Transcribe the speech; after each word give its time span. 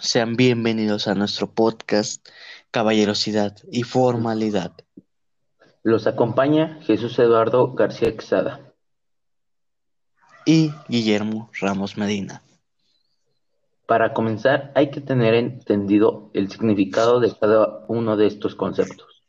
Sean 0.00 0.34
bienvenidos 0.34 1.08
a 1.08 1.14
nuestro 1.14 1.52
podcast 1.52 2.26
Caballerosidad 2.70 3.58
y 3.70 3.82
Formalidad. 3.82 4.72
Los 5.82 6.06
acompaña 6.06 6.80
Jesús 6.80 7.18
Eduardo 7.18 7.74
García 7.74 8.08
Exada 8.08 8.72
y 10.46 10.72
Guillermo 10.88 11.50
Ramos 11.60 11.98
Medina. 11.98 12.42
Para 13.86 14.14
comenzar, 14.14 14.72
hay 14.74 14.90
que 14.90 15.02
tener 15.02 15.34
entendido 15.34 16.30
el 16.32 16.50
significado 16.50 17.20
de 17.20 17.36
cada 17.38 17.84
uno 17.88 18.16
de 18.16 18.26
estos 18.26 18.54
conceptos. 18.54 19.22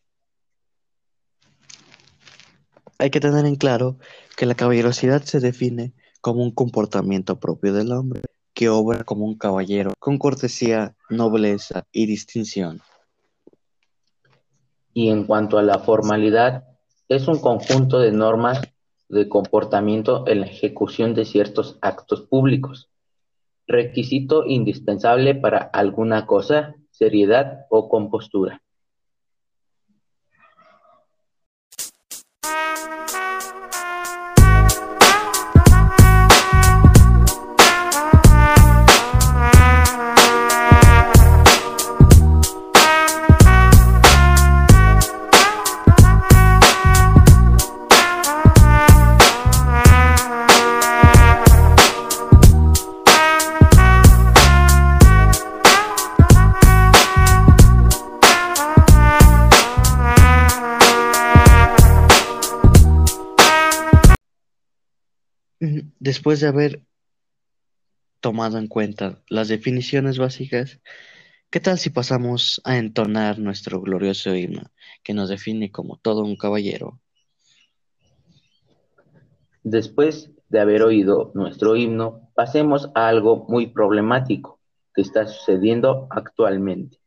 Hay 2.97 3.09
que 3.09 3.19
tener 3.19 3.45
en 3.45 3.57
claro 3.57 3.97
que 4.37 4.45
la 4.45 4.55
caballerosidad 4.55 5.23
se 5.23 5.41
define 5.41 5.91
como 6.21 6.41
un 6.41 6.51
comportamiento 6.51 7.41
propio 7.41 7.73
del 7.73 7.91
hombre 7.91 8.21
que 8.61 8.69
obra 8.69 9.03
como 9.03 9.25
un 9.25 9.39
caballero, 9.39 9.93
con 9.97 10.19
cortesía, 10.19 10.95
nobleza 11.09 11.87
y 11.91 12.05
distinción. 12.05 12.79
Y 14.93 15.09
en 15.09 15.23
cuanto 15.23 15.57
a 15.57 15.63
la 15.63 15.79
formalidad, 15.79 16.65
es 17.09 17.27
un 17.27 17.39
conjunto 17.39 17.97
de 17.97 18.11
normas 18.11 18.61
de 19.09 19.27
comportamiento 19.27 20.27
en 20.27 20.41
la 20.41 20.45
ejecución 20.45 21.15
de 21.15 21.25
ciertos 21.25 21.79
actos 21.81 22.21
públicos. 22.21 22.91
Requisito 23.65 24.45
indispensable 24.45 25.33
para 25.33 25.57
alguna 25.57 26.27
cosa, 26.27 26.75
seriedad 26.91 27.65
o 27.71 27.89
compostura. 27.89 28.61
Después 65.99 66.39
de 66.39 66.47
haber 66.47 66.81
tomado 68.19 68.57
en 68.57 68.67
cuenta 68.67 69.21
las 69.29 69.47
definiciones 69.47 70.17
básicas, 70.17 70.79
¿qué 71.51 71.59
tal 71.59 71.77
si 71.77 71.91
pasamos 71.91 72.59
a 72.63 72.77
entonar 72.77 73.37
nuestro 73.37 73.79
glorioso 73.79 74.35
himno 74.35 74.63
que 75.03 75.13
nos 75.13 75.29
define 75.29 75.71
como 75.71 75.97
todo 75.97 76.23
un 76.23 76.35
caballero? 76.35 76.99
Después 79.61 80.31
de 80.49 80.59
haber 80.59 80.81
oído 80.81 81.31
nuestro 81.35 81.75
himno, 81.75 82.31
pasemos 82.33 82.89
a 82.95 83.07
algo 83.07 83.45
muy 83.47 83.67
problemático 83.67 84.59
que 84.95 85.03
está 85.03 85.27
sucediendo 85.27 86.07
actualmente. 86.09 86.97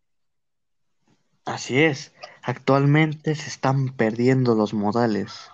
Así 1.45 1.83
es, 1.83 2.15
actualmente 2.41 3.35
se 3.35 3.49
están 3.49 3.97
perdiendo 3.97 4.55
los 4.55 4.75
modales 4.75 5.51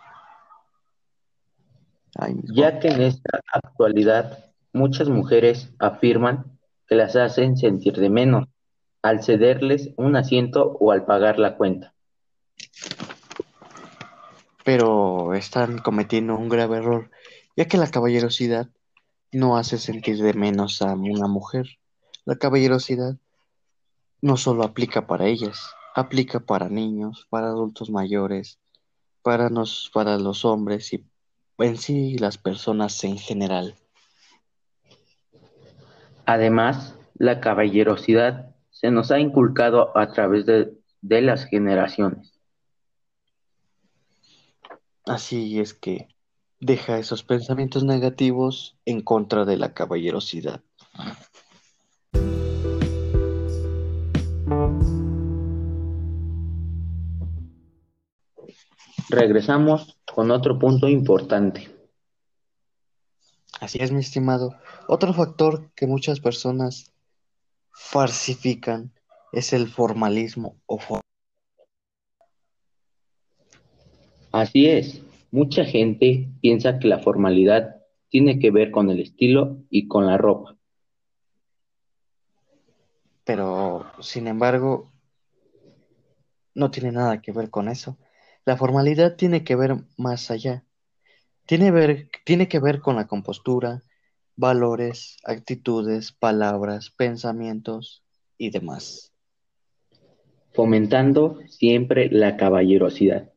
ya 2.44 2.78
que 2.78 2.88
en 2.88 3.02
esta 3.02 3.40
actualidad 3.52 4.44
muchas 4.72 5.08
mujeres 5.08 5.72
afirman 5.78 6.58
que 6.86 6.94
las 6.94 7.16
hacen 7.16 7.56
sentir 7.56 7.96
de 7.96 8.10
menos 8.10 8.48
al 9.02 9.22
cederles 9.22 9.90
un 9.96 10.16
asiento 10.16 10.76
o 10.80 10.92
al 10.92 11.04
pagar 11.04 11.38
la 11.38 11.56
cuenta. 11.56 11.94
Pero 14.64 15.34
están 15.34 15.78
cometiendo 15.78 16.36
un 16.36 16.48
grave 16.48 16.78
error, 16.78 17.10
ya 17.56 17.66
que 17.66 17.78
la 17.78 17.90
caballerosidad 17.90 18.68
no 19.32 19.56
hace 19.56 19.78
sentir 19.78 20.18
de 20.18 20.34
menos 20.34 20.82
a 20.82 20.94
una 20.94 21.28
mujer. 21.28 21.78
La 22.24 22.36
caballerosidad 22.36 23.16
no 24.20 24.36
solo 24.36 24.64
aplica 24.64 25.06
para 25.06 25.26
ellas, 25.26 25.70
aplica 25.94 26.40
para 26.40 26.68
niños, 26.68 27.26
para 27.30 27.48
adultos 27.48 27.90
mayores, 27.90 28.58
para, 29.22 29.48
nos, 29.48 29.90
para 29.94 30.18
los 30.18 30.44
hombres 30.44 30.92
y 30.92 31.04
en 31.62 31.76
sí 31.76 32.16
las 32.18 32.38
personas 32.38 33.02
en 33.04 33.18
general. 33.18 33.74
Además, 36.26 36.94
la 37.14 37.40
caballerosidad 37.40 38.54
se 38.70 38.90
nos 38.90 39.10
ha 39.10 39.18
inculcado 39.18 39.96
a 39.96 40.12
través 40.12 40.46
de, 40.46 40.72
de 41.00 41.22
las 41.22 41.44
generaciones. 41.44 42.40
Así 45.06 45.60
es 45.60 45.74
que 45.74 46.08
deja 46.60 46.98
esos 46.98 47.22
pensamientos 47.22 47.84
negativos 47.84 48.78
en 48.84 49.00
contra 49.00 49.44
de 49.44 49.56
la 49.56 49.74
caballerosidad. 49.74 50.62
Regresamos 59.08 59.99
con 60.14 60.30
otro 60.30 60.58
punto 60.58 60.88
importante. 60.88 61.68
Así 63.60 63.78
es, 63.80 63.92
mi 63.92 64.00
estimado. 64.00 64.54
Otro 64.88 65.12
factor 65.12 65.70
que 65.74 65.86
muchas 65.86 66.20
personas 66.20 66.92
falsifican 67.70 68.92
es 69.32 69.52
el 69.52 69.68
formalismo 69.68 70.56
o 70.66 70.78
Así 74.32 74.68
es, 74.68 75.02
mucha 75.32 75.64
gente 75.64 76.28
piensa 76.40 76.78
que 76.78 76.86
la 76.86 77.00
formalidad 77.00 77.76
tiene 78.08 78.38
que 78.38 78.50
ver 78.50 78.70
con 78.70 78.88
el 78.90 79.00
estilo 79.00 79.58
y 79.70 79.88
con 79.88 80.06
la 80.06 80.16
ropa. 80.16 80.56
Pero, 83.24 83.86
sin 84.00 84.28
embargo, 84.28 84.90
no 86.54 86.70
tiene 86.70 86.92
nada 86.92 87.20
que 87.20 87.32
ver 87.32 87.50
con 87.50 87.68
eso. 87.68 87.96
La 88.44 88.56
formalidad 88.56 89.16
tiene 89.16 89.44
que 89.44 89.56
ver 89.56 89.76
más 89.96 90.30
allá. 90.30 90.64
Tiene, 91.46 91.70
ver, 91.70 92.10
tiene 92.24 92.48
que 92.48 92.58
ver 92.58 92.80
con 92.80 92.96
la 92.96 93.06
compostura, 93.06 93.82
valores, 94.36 95.18
actitudes, 95.24 96.12
palabras, 96.12 96.90
pensamientos 96.90 98.02
y 98.38 98.50
demás. 98.50 99.12
Fomentando 100.52 101.38
siempre 101.48 102.08
la 102.10 102.36
caballerosidad. 102.36 103.30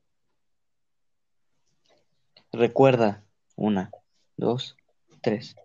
Recuerda, 2.51 3.23
una, 3.55 3.91
dos, 4.37 4.77
tres. 5.21 5.55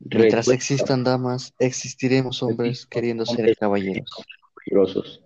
Mientras 0.00 0.48
existan 0.48 1.04
damas, 1.04 1.54
existiremos 1.58 2.42
hombres 2.42 2.86
queriendo 2.86 3.24
ser 3.24 3.56
caballeros. 3.56 4.10
Caballerosos. 4.66 5.22